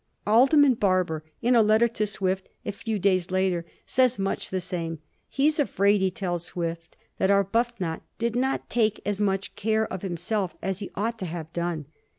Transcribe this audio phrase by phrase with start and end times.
[0.25, 4.59] Al derman Barber, in a letter to Swift a few days after, says much the
[4.59, 4.97] same.
[5.29, 9.85] He is afraid, he tells Swift, that Arbuth not did not take as much care
[9.93, 11.85] of himself as he ought to have done.